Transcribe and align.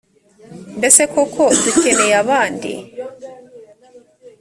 mbese 0.77 1.01
koko 1.13 1.43
dukeneye 1.63 2.13
abandi 2.23 2.71